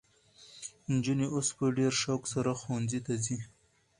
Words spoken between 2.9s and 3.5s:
ته ځي.